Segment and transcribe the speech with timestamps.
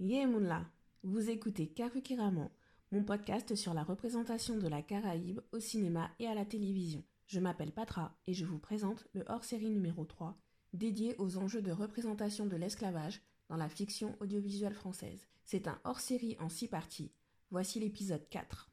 [0.00, 0.64] Yemunla,
[1.02, 2.48] vous écoutez Karukiraman,
[2.90, 7.04] mon podcast sur la représentation de la Caraïbe au cinéma et à la télévision.
[7.26, 10.40] Je m'appelle Patra et je vous présente le hors-série numéro 3,
[10.72, 15.28] dédié aux enjeux de représentation de l'esclavage dans la fiction audiovisuelle française.
[15.44, 17.12] C'est un hors-série en six parties.
[17.50, 18.70] Voici l'épisode 4.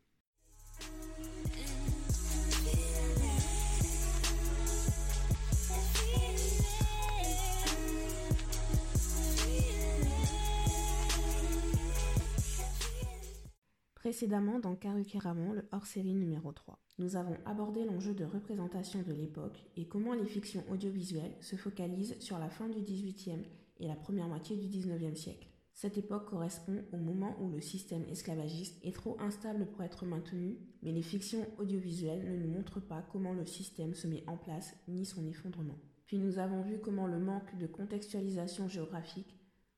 [14.08, 19.66] Précédemment dans Karukeramon, le hors-série numéro 3, nous avons abordé l'enjeu de représentation de l'époque
[19.76, 23.44] et comment les fictions audiovisuelles se focalisent sur la fin du XVIIIe
[23.82, 25.50] et la première moitié du XIXe siècle.
[25.74, 30.58] Cette époque correspond au moment où le système esclavagiste est trop instable pour être maintenu,
[30.84, 34.74] mais les fictions audiovisuelles ne nous montrent pas comment le système se met en place
[34.88, 35.82] ni son effondrement.
[36.06, 39.37] Puis nous avons vu comment le manque de contextualisation géographique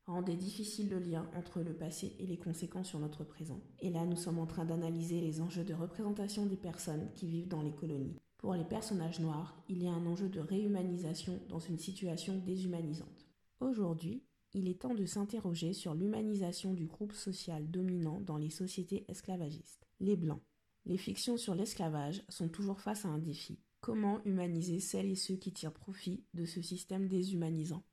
[0.09, 3.61] rendait difficile le lien entre le passé et les conséquences sur notre présent.
[3.79, 7.47] Et là, nous sommes en train d'analyser les enjeux de représentation des personnes qui vivent
[7.47, 8.19] dans les colonies.
[8.37, 13.27] Pour les personnages noirs, il y a un enjeu de réhumanisation dans une situation déshumanisante.
[13.59, 19.05] Aujourd'hui, il est temps de s'interroger sur l'humanisation du groupe social dominant dans les sociétés
[19.07, 20.41] esclavagistes, les Blancs.
[20.85, 23.59] Les fictions sur l'esclavage sont toujours face à un défi.
[23.81, 27.83] Comment humaniser celles et ceux qui tirent profit de ce système déshumanisant?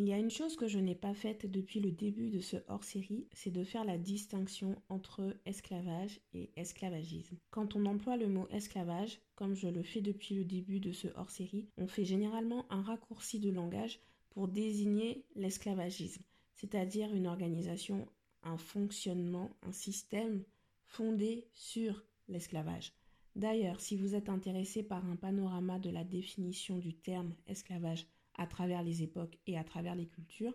[0.00, 2.58] Il y a une chose que je n'ai pas faite depuis le début de ce
[2.68, 7.36] hors-série, c'est de faire la distinction entre esclavage et esclavagisme.
[7.50, 11.08] Quand on emploie le mot esclavage, comme je le fais depuis le début de ce
[11.16, 13.98] hors-série, on fait généralement un raccourci de langage
[14.30, 16.22] pour désigner l'esclavagisme,
[16.54, 18.06] c'est-à-dire une organisation,
[18.44, 20.44] un fonctionnement, un système
[20.84, 22.92] fondé sur l'esclavage.
[23.34, 28.06] D'ailleurs, si vous êtes intéressé par un panorama de la définition du terme esclavage
[28.38, 30.54] à travers les époques et à travers les cultures,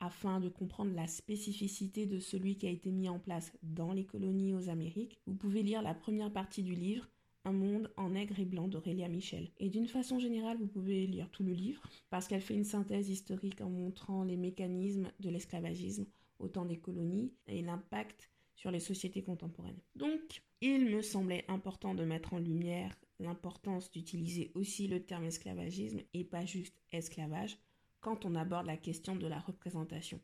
[0.00, 4.04] afin de comprendre la spécificité de celui qui a été mis en place dans les
[4.04, 7.08] colonies aux Amériques, vous pouvez lire la première partie du livre
[7.44, 9.50] Un monde en nègre et blanc d'Aurélia Michel.
[9.58, 13.10] Et d'une façon générale, vous pouvez lire tout le livre, parce qu'elle fait une synthèse
[13.10, 16.06] historique en montrant les mécanismes de l'esclavagisme
[16.38, 19.80] au temps des colonies et l'impact sur les sociétés contemporaines.
[19.96, 26.00] Donc, il me semblait important de mettre en lumière l'importance d'utiliser aussi le terme esclavagisme
[26.14, 27.58] et pas juste esclavage
[28.00, 30.20] quand on aborde la question de la représentation.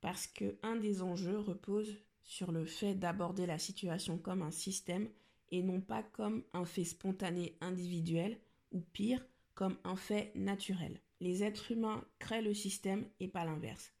[0.00, 5.08] Parce que un des enjeux repose sur le fait d'aborder la situation comme un système
[5.50, 8.38] et non pas comme un fait spontané individuel
[8.72, 11.00] ou pire, comme un fait naturel.
[11.20, 13.92] Les êtres humains créent le système et pas l'inverse.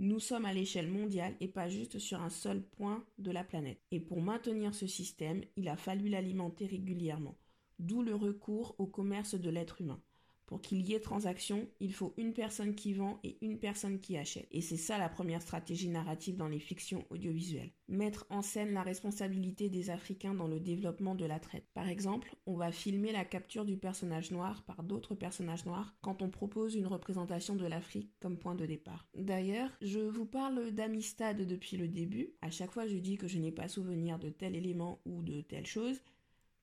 [0.00, 3.80] Nous sommes à l'échelle mondiale et pas juste sur un seul point de la planète.
[3.92, 7.36] Et pour maintenir ce système, il a fallu l'alimenter régulièrement
[7.78, 10.00] d'où le recours au commerce de l'être humain.
[10.46, 14.18] Pour qu'il y ait transaction, il faut une personne qui vend et une personne qui
[14.18, 14.46] achète.
[14.50, 17.72] Et c'est ça la première stratégie narrative dans les fictions audiovisuelles.
[17.88, 21.66] Mettre en scène la responsabilité des Africains dans le développement de la traite.
[21.72, 26.20] Par exemple, on va filmer la capture du personnage noir par d'autres personnages noirs quand
[26.20, 29.08] on propose une représentation de l'Afrique comme point de départ.
[29.16, 32.34] D'ailleurs, je vous parle d'Amistad depuis le début.
[32.42, 35.40] À chaque fois, je dis que je n'ai pas souvenir de tel élément ou de
[35.40, 36.00] telle chose.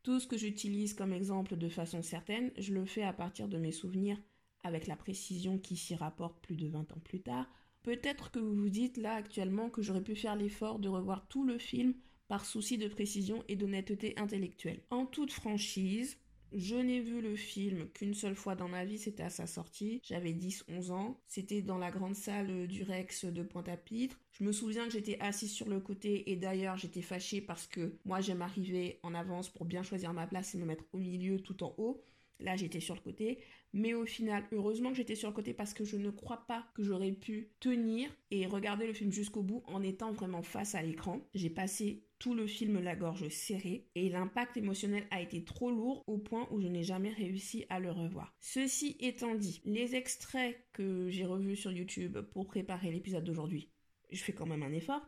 [0.03, 3.57] Tout ce que j'utilise comme exemple de façon certaine, je le fais à partir de
[3.57, 4.17] mes souvenirs
[4.63, 7.47] avec la précision qui s'y rapporte plus de 20 ans plus tard.
[7.83, 11.43] Peut-être que vous vous dites là actuellement que j'aurais pu faire l'effort de revoir tout
[11.43, 11.93] le film
[12.27, 14.81] par souci de précision et d'honnêteté intellectuelle.
[14.89, 16.17] En toute franchise,
[16.53, 20.01] je n'ai vu le film qu'une seule fois dans ma vie, c'était à sa sortie.
[20.03, 21.17] J'avais 10-11 ans.
[21.27, 24.19] C'était dans la grande salle du Rex de Pointe-à-Pitre.
[24.31, 27.97] Je me souviens que j'étais assise sur le côté et d'ailleurs j'étais fâchée parce que
[28.05, 31.39] moi j'aime arriver en avance pour bien choisir ma place et me mettre au milieu
[31.39, 32.03] tout en haut.
[32.39, 33.39] Là, j'étais sur le côté.
[33.73, 36.65] Mais au final, heureusement que j'étais sur le côté parce que je ne crois pas
[36.73, 40.81] que j'aurais pu tenir et regarder le film jusqu'au bout en étant vraiment face à
[40.81, 41.21] l'écran.
[41.33, 46.03] J'ai passé tout le film la gorge serrée et l'impact émotionnel a été trop lourd
[46.05, 48.35] au point où je n'ai jamais réussi à le revoir.
[48.41, 53.69] Ceci étant dit, les extraits que j'ai revus sur YouTube pour préparer l'épisode d'aujourd'hui,
[54.11, 55.01] je fais quand même un effort.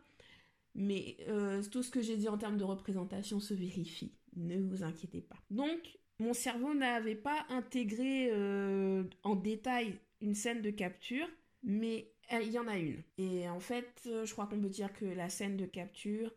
[0.74, 4.12] Mais euh, tout ce que j'ai dit en termes de représentation se vérifie.
[4.34, 5.38] Ne vous inquiétez pas.
[5.50, 11.28] Donc, mon cerveau n'avait pas intégré euh, en détail une scène de capture,
[11.62, 13.02] mais il y en a une.
[13.18, 16.32] Et en fait, euh, je crois qu'on peut dire que la scène de capture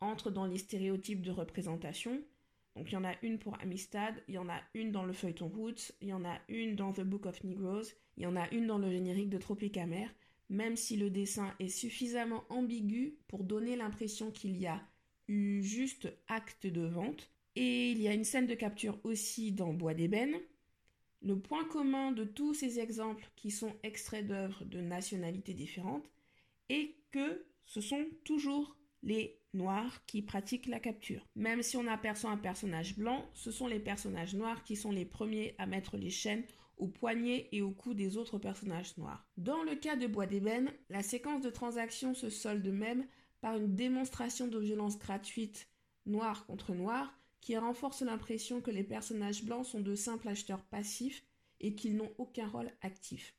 [0.00, 2.20] entre dans les stéréotypes de représentation.
[2.76, 5.12] Donc il y en a une pour Amistad, il y en a une dans le
[5.12, 7.84] feuilleton Roots, il y en a une dans The Book of Negroes,
[8.16, 10.08] il y en a une dans le générique de Tropicamer,
[10.50, 14.82] même si le dessin est suffisamment ambigu pour donner l'impression qu'il y a
[15.28, 19.72] eu juste acte de vente, Et il y a une scène de capture aussi dans
[19.72, 20.36] Bois d'ébène.
[21.22, 26.10] Le point commun de tous ces exemples qui sont extraits d'œuvres de nationalités différentes
[26.68, 31.26] est que ce sont toujours les noirs qui pratiquent la capture.
[31.36, 35.04] Même si on aperçoit un personnage blanc, ce sont les personnages noirs qui sont les
[35.04, 36.44] premiers à mettre les chaînes
[36.76, 39.26] aux poignets et au cou des autres personnages noirs.
[39.36, 43.06] Dans le cas de Bois d'ébène, la séquence de transaction se solde même
[43.40, 45.68] par une démonstration de violence gratuite
[46.06, 47.14] noir contre noir
[47.44, 51.26] qui renforce l'impression que les personnages blancs sont de simples acheteurs passifs
[51.60, 53.36] et qu'ils n'ont aucun rôle actif.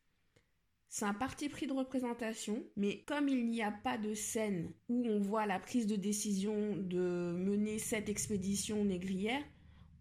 [0.90, 5.07] C'est un parti pris de représentation, mais comme il n'y a pas de scène où
[5.07, 9.44] on voit la prise de décision de mener cette expédition négrière,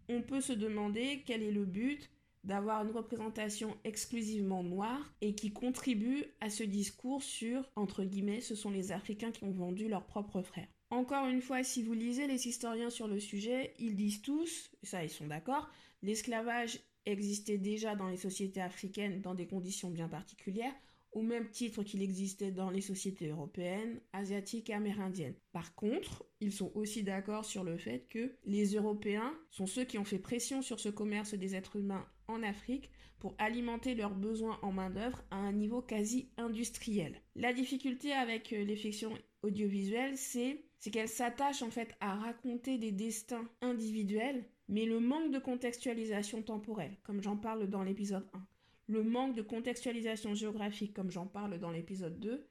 [0.07, 2.11] on peut se demander quel est le but
[2.45, 8.55] d'avoir une représentation exclusivement noire et qui contribue à ce discours sur, entre guillemets, ce
[8.55, 10.67] sont les Africains qui ont vendu leurs propres frères.
[10.91, 15.03] Encore une fois, si vous lisez les historiens sur le sujet, ils disent tous, ça
[15.03, 15.69] ils sont d'accord,
[16.03, 20.73] l'esclavage existait déjà dans les sociétés africaines dans des conditions bien particulières,
[21.15, 25.33] au même titre qu'il existait dans les sociétés européennes, asiatiques et amérindiennes.
[25.53, 29.97] Par contre, ils sont aussi d'accord sur le fait que les Européens sont ceux qui
[29.97, 34.59] ont fait pression sur ce commerce des êtres humains en Afrique pour alimenter leurs besoins
[34.61, 37.21] en main-d'œuvre à un niveau quasi industriel.
[37.35, 42.91] La difficulté avec euh, les fictions audiovisuelles, c'est qu'elles s'attachent en fait à raconter des
[42.91, 48.45] destins individuels, mais le manque de contextualisation temporelle, comme j'en parle dans l'épisode 1,
[48.87, 52.45] le manque de contextualisation géographique, comme j'en parle dans l'épisode 2,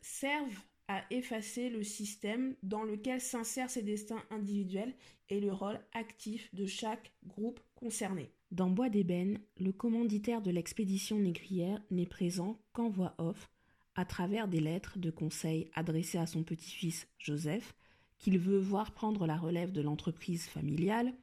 [0.00, 4.92] servent à effacer le système dans lequel s'insèrent ces destins individuels
[5.28, 8.32] et le rôle actif de chaque groupe concerné.
[8.50, 13.48] Dans Bois d'ébène, le commanditaire de l'expédition négrière n'est présent qu'en voix off,
[13.94, 17.76] à travers des lettres de conseil adressées à son petit-fils Joseph,
[18.18, 21.14] qu'il veut voir prendre la relève de l'entreprise familiale,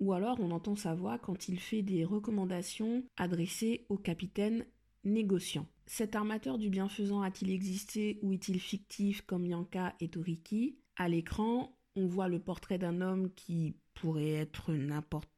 [0.00, 4.66] ou alors on entend sa voix quand il fait des recommandations adressées au capitaine
[5.04, 5.66] négociant.
[5.86, 10.78] Cet armateur du bienfaisant a-t-il existé ou est-il fictif comme Yanka et Toriki?
[10.96, 15.28] À l'écran, on voit le portrait d'un homme qui pourrait être n'importe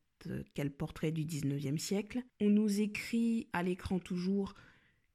[0.54, 2.22] quel portrait du 19e siècle.
[2.40, 4.54] On nous écrit à l'écran toujours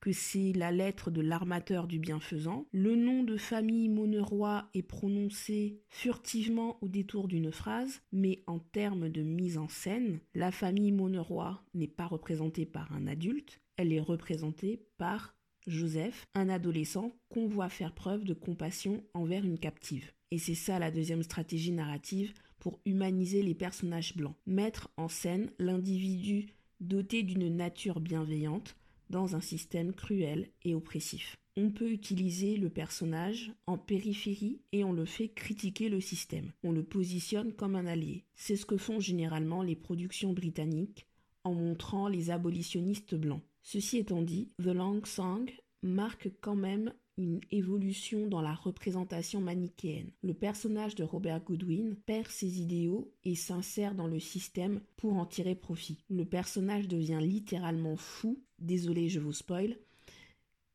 [0.02, 2.66] que c'est la lettre de l'armateur du bienfaisant.
[2.74, 9.10] Le nom de famille Moneroy est prononcé furtivement au détour d'une phrase, mais en termes
[9.10, 14.02] de mise en scène, la famille Moneroy n'est pas représentée par un adulte, elle est
[14.02, 15.36] représentée par
[15.68, 20.12] Joseph, un adolescent qu'on voit faire preuve de compassion envers une captive.
[20.32, 24.36] Et c'est ça la deuxième stratégie narrative pour humaniser les personnages blancs.
[24.48, 26.48] Mettre en scène l'individu
[26.80, 28.76] doté d'une nature bienveillante
[29.12, 31.38] dans un système cruel et oppressif.
[31.58, 36.52] On peut utiliser le personnage en périphérie et on le fait critiquer le système.
[36.64, 38.24] On le positionne comme un allié.
[38.36, 41.06] C'est ce que font généralement les productions britanniques
[41.44, 43.44] en montrant les abolitionnistes blancs.
[43.64, 45.52] Ceci étant dit, The Long Song
[45.84, 50.12] marque quand même une évolution dans la représentation manichéenne.
[50.22, 55.26] Le personnage de Robert Goodwin perd ses idéaux et s'insère dans le système pour en
[55.26, 56.04] tirer profit.
[56.10, 59.78] Le personnage devient littéralement fou, désolé je vous spoil,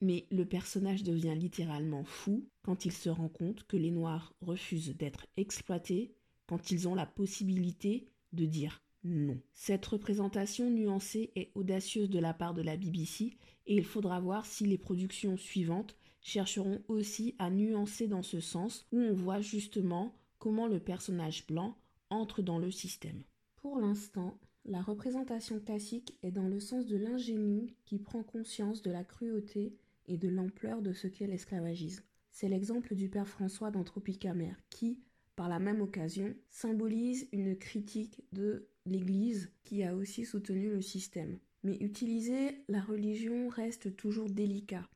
[0.00, 4.96] mais le personnage devient littéralement fou quand il se rend compte que les Noirs refusent
[4.96, 6.14] d'être exploités,
[6.46, 9.40] quand ils ont la possibilité de dire non.
[9.54, 14.44] Cette représentation nuancée est audacieuse de la part de la BBC et il faudra voir
[14.46, 15.96] si les productions suivantes
[16.26, 21.78] chercheront aussi à nuancer dans ce sens où on voit justement comment le personnage blanc
[22.10, 23.22] entre dans le système.
[23.54, 28.90] Pour l'instant, la représentation classique est dans le sens de l'ingénu qui prend conscience de
[28.90, 32.02] la cruauté et de l'ampleur de ce qu'est l'esclavagisme.
[32.32, 34.98] C'est l'exemple du père François dans Tropicamer qui,
[35.36, 41.38] par la même occasion, symbolise une critique de l'Église qui a aussi soutenu le système.
[41.62, 44.88] Mais utiliser la religion reste toujours délicat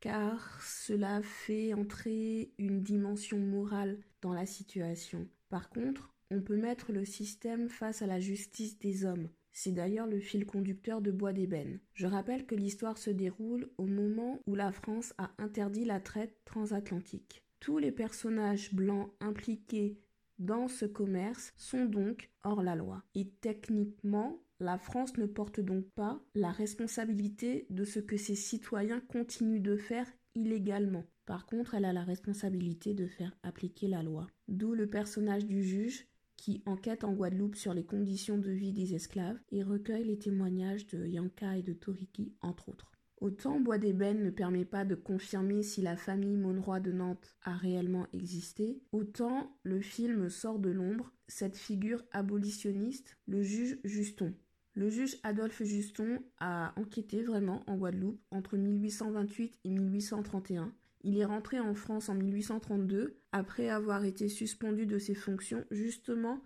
[0.00, 5.28] car cela fait entrer une dimension morale dans la situation.
[5.48, 9.28] Par contre, on peut mettre le système face à la justice des hommes.
[9.52, 11.80] C'est d'ailleurs le fil conducteur de Bois d'ébène.
[11.94, 16.36] Je rappelle que l'histoire se déroule au moment où la France a interdit la traite
[16.44, 17.42] transatlantique.
[17.58, 19.98] Tous les personnages blancs impliqués
[20.38, 23.02] dans ce commerce sont donc hors la loi.
[23.14, 29.00] Et techniquement, la France ne porte donc pas la responsabilité de ce que ses citoyens
[29.00, 31.04] continuent de faire illégalement.
[31.26, 34.26] Par contre, elle a la responsabilité de faire appliquer la loi.
[34.48, 38.94] D'où le personnage du juge qui enquête en Guadeloupe sur les conditions de vie des
[38.94, 42.92] esclaves et recueille les témoignages de Yanka et de Toriki, entre autres.
[43.20, 47.54] Autant Bois d'ébène ne permet pas de confirmer si la famille Monroy de Nantes a
[47.54, 54.34] réellement existé, autant le film sort de l'ombre cette figure abolitionniste, le juge Juston.
[54.74, 60.72] Le juge Adolphe Juston a enquêté vraiment en Guadeloupe entre 1828 et 1831.
[61.02, 66.40] Il est rentré en France en 1832 après avoir été suspendu de ses fonctions justement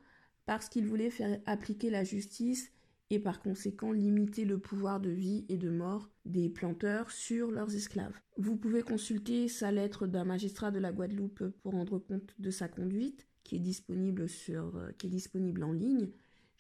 [0.47, 2.71] parce qu'il voulait faire appliquer la justice
[3.11, 7.75] et par conséquent limiter le pouvoir de vie et de mort des planteurs sur leurs
[7.75, 8.19] esclaves.
[8.38, 12.69] Vous pouvez consulter sa lettre d'un magistrat de la Guadeloupe pour rendre compte de sa
[12.69, 16.09] conduite, qui est disponible, sur, euh, qui est disponible en ligne.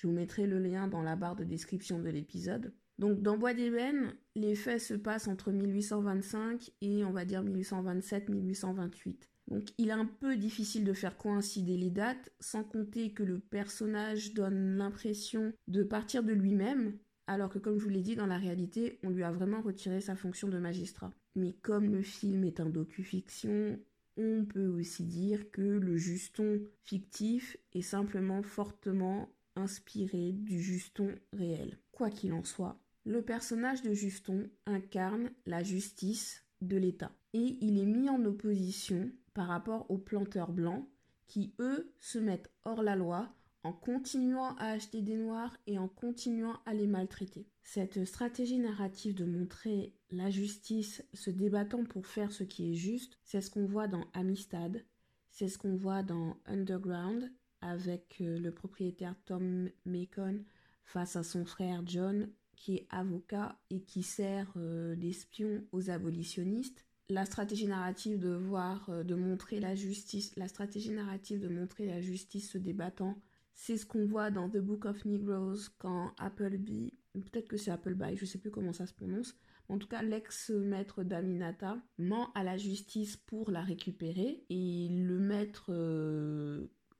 [0.04, 2.74] Je vous mettrai le lien dans la barre de description de l'épisode.
[2.98, 9.16] Donc dans Bois d'Ébène, les faits se passent entre 1825 et on va dire 1827-1828.
[9.48, 13.38] Donc il est un peu difficile de faire coïncider les dates, sans compter que le
[13.38, 18.26] personnage donne l'impression de partir de lui-même, alors que comme je vous l'ai dit, dans
[18.26, 21.14] la réalité, on lui a vraiment retiré sa fonction de magistrat.
[21.34, 23.78] Mais comme le film est un docu-fiction,
[24.18, 31.78] on peut aussi dire que le Juston fictif est simplement fortement inspiré du Juston réel.
[31.92, 37.78] Quoi qu'il en soit, le personnage de Juston incarne la justice de l'État et il
[37.78, 40.88] est mis en opposition par rapport aux planteurs blancs
[41.26, 43.34] qui, eux, se mettent hors la loi
[43.64, 47.48] en continuant à acheter des noirs et en continuant à les maltraiter.
[47.62, 53.18] Cette stratégie narrative de montrer la justice se débattant pour faire ce qui est juste,
[53.24, 54.84] c'est ce qu'on voit dans Amistad,
[55.30, 57.32] c'est ce qu'on voit dans Underground
[57.64, 60.44] avec euh, le propriétaire Tom Macon
[60.84, 66.84] face à son frère John qui est avocat et qui sert euh, d'espion aux abolitionnistes.
[67.08, 71.86] La stratégie narrative de voir, euh, de montrer la justice, la stratégie narrative de montrer
[71.86, 73.18] la justice se débattant,
[73.54, 78.16] c'est ce qu'on voit dans The Book of Negroes quand Appleby, peut-être que c'est Appleby,
[78.16, 79.34] je sais plus comment ça se prononce,
[79.68, 85.70] en tout cas l'ex-maître d'Aminata ment à la justice pour la récupérer et le maître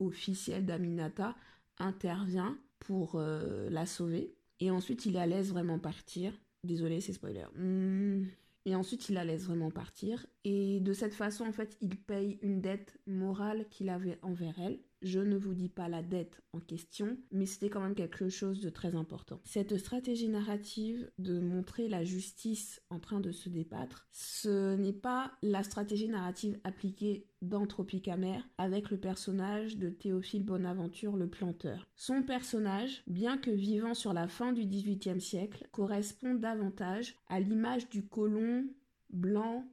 [0.00, 1.34] officiel d'Aminata
[1.78, 6.32] intervient pour euh, la sauver et ensuite il la laisse vraiment partir.
[6.64, 7.44] Désolé, c'est spoiler.
[7.56, 8.24] Hmm.
[8.66, 10.26] Et ensuite, il la laisse vraiment partir.
[10.44, 14.78] Et de cette façon, en fait, il paye une dette morale qu'il avait envers elle.
[15.00, 18.60] Je ne vous dis pas la dette en question, mais c'était quand même quelque chose
[18.60, 19.40] de très important.
[19.44, 25.32] Cette stratégie narrative de montrer la justice en train de se débattre, ce n'est pas
[25.42, 31.86] la stratégie narrative appliquée dans Tropicamer avec le personnage de Théophile Bonaventure le planteur.
[31.96, 37.90] Son personnage, bien que vivant sur la fin du XVIIIe siècle, correspond davantage à l'image
[37.90, 38.64] du colon
[39.10, 39.66] blanc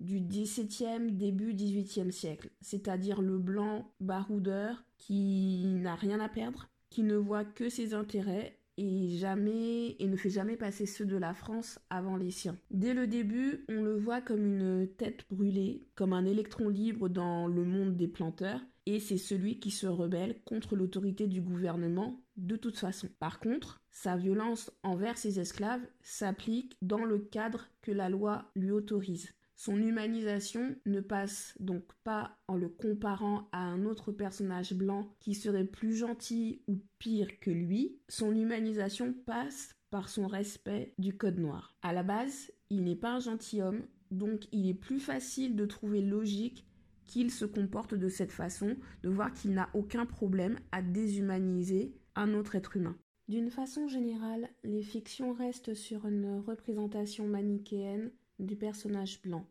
[0.00, 7.02] du XVIIe, début XVIIIe siècle, c'est-à-dire le blanc baroudeur qui n'a rien à perdre, qui
[7.02, 11.34] ne voit que ses intérêts et jamais et ne fait jamais passer ceux de la
[11.34, 12.56] France avant les siens.
[12.70, 17.48] Dès le début, on le voit comme une tête brûlée, comme un électron libre dans
[17.48, 22.56] le monde des planteurs, et c'est celui qui se rebelle contre l'autorité du gouvernement de
[22.56, 23.08] toute façon.
[23.18, 28.70] Par contre, sa violence envers ses esclaves s'applique dans le cadre que la loi lui
[28.70, 29.34] autorise.
[29.60, 35.34] Son humanisation ne passe donc pas en le comparant à un autre personnage blanc qui
[35.34, 37.98] serait plus gentil ou pire que lui.
[38.08, 41.76] Son humanisation passe par son respect du code noir.
[41.82, 46.02] À la base, il n'est pas un gentilhomme, donc il est plus facile de trouver
[46.02, 46.64] logique
[47.04, 52.32] qu'il se comporte de cette façon, de voir qu'il n'a aucun problème à déshumaniser un
[52.32, 52.96] autre être humain.
[53.26, 59.46] D'une façon générale, les fictions restent sur une représentation manichéenne du personnage blanc.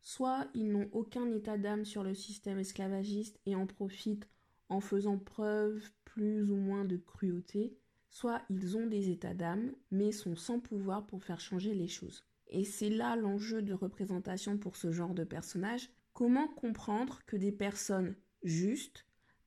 [0.00, 4.28] Soit ils n'ont aucun état d'âme sur le système esclavagiste et en profitent
[4.68, 7.76] en faisant preuve plus ou moins de cruauté,
[8.10, 12.24] soit ils ont des états d'âme mais sont sans pouvoir pour faire changer les choses.
[12.48, 15.90] Et c'est là l'enjeu de représentation pour ce genre de personnage.
[16.14, 19.04] Comment comprendre que des personnes justes,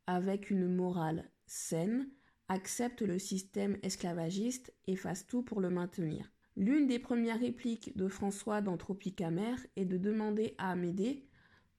[0.08, 2.10] avec une morale saine,
[2.48, 6.32] acceptent le système esclavagiste et fassent tout pour le maintenir?
[6.58, 11.26] L'une des premières répliques de François dans Tropicamer est de demander à Amédée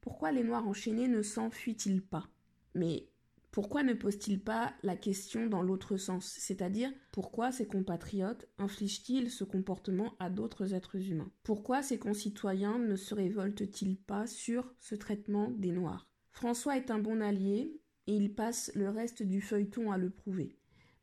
[0.00, 2.29] pourquoi les Noirs enchaînés ne s'enfuient-ils pas?
[2.75, 3.09] Mais
[3.52, 6.35] pourquoi ne pose-t-il pas la question dans l'autre sens?
[6.38, 11.31] C'est-à-dire, pourquoi ses compatriotes infligent-ils ce comportement à d'autres êtres humains?
[11.43, 16.09] Pourquoi ses concitoyens ne se révoltent-ils pas sur ce traitement des Noirs?
[16.31, 20.57] François est un bon allié et il passe le reste du feuilleton à le prouver.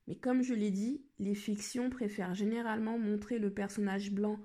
[0.10, 4.40] Mais comme je l'ai dit, les fictions préfèrent généralement montrer le personnage blanc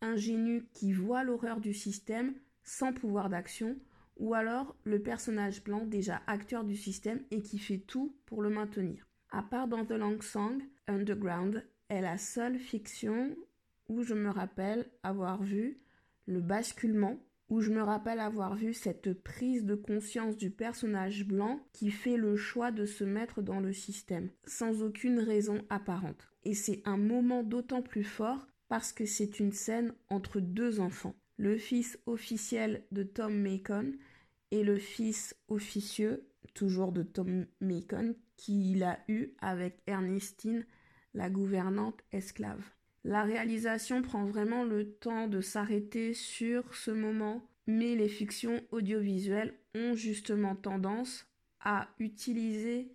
[0.00, 3.76] ingénu qui voit l'horreur du système sans pouvoir d'action,
[4.16, 8.48] ou alors le personnage blanc déjà acteur du système et qui fait tout pour le
[8.48, 9.06] maintenir.
[9.30, 13.36] À part dans The Long Song, Underground est la seule fiction
[13.90, 15.82] où je me rappelle avoir vu
[16.24, 17.18] le basculement,
[17.50, 22.16] où je me rappelle avoir vu cette prise de conscience du personnage blanc qui fait
[22.16, 26.30] le choix de se mettre dans le système, sans aucune raison apparente.
[26.44, 31.16] Et c'est un moment d'autant plus fort parce que c'est une scène entre deux enfants.
[31.36, 33.92] Le fils officiel de Tom Macon
[34.52, 40.64] et le fils officieux, toujours de Tom Macon, qu'il a eu avec Ernestine,
[41.14, 42.62] la gouvernante esclave.
[43.04, 49.54] La réalisation prend vraiment le temps de s'arrêter sur ce moment, mais les fictions audiovisuelles
[49.74, 51.26] ont justement tendance
[51.60, 52.92] à utiliser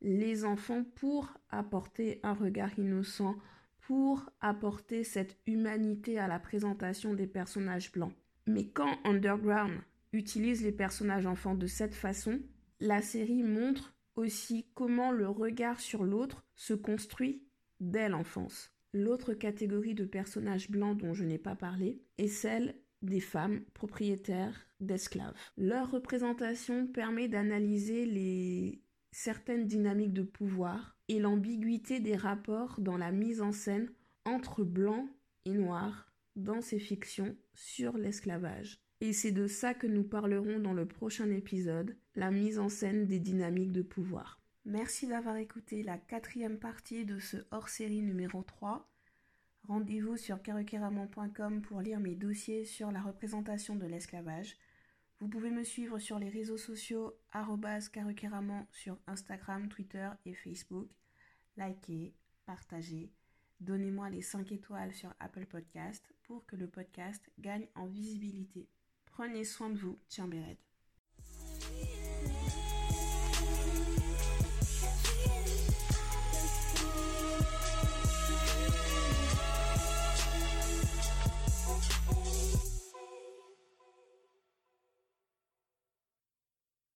[0.00, 3.34] les enfants pour apporter un regard innocent,
[3.80, 8.12] pour apporter cette humanité à la présentation des personnages blancs.
[8.46, 9.80] Mais quand Underground
[10.12, 12.40] utilise les personnages enfants de cette façon,
[12.80, 17.42] la série montre aussi comment le regard sur l'autre se construit
[17.80, 18.72] dès l'enfance.
[18.98, 24.66] L'autre catégorie de personnages blancs dont je n'ai pas parlé est celle des femmes propriétaires
[24.80, 25.36] d'esclaves.
[25.56, 33.12] Leur représentation permet d'analyser les certaines dynamiques de pouvoir et l'ambiguïté des rapports dans la
[33.12, 33.88] mise en scène
[34.24, 35.08] entre blancs
[35.44, 38.82] et noirs dans ces fictions sur l'esclavage.
[39.00, 43.06] Et c'est de ça que nous parlerons dans le prochain épisode, la mise en scène
[43.06, 44.42] des dynamiques de pouvoir.
[44.68, 48.86] Merci d'avoir écouté la quatrième partie de ce hors-série numéro 3.
[49.66, 54.58] Rendez-vous sur karukeramon.com pour lire mes dossiers sur la représentation de l'esclavage.
[55.20, 60.90] Vous pouvez me suivre sur les réseaux sociaux karukeramon sur Instagram, Twitter et Facebook.
[61.56, 62.12] Likez,
[62.44, 63.10] partagez,
[63.60, 68.68] donnez-moi les 5 étoiles sur Apple Podcast pour que le podcast gagne en visibilité.
[69.06, 70.58] Prenez soin de vous, Tiens Béred.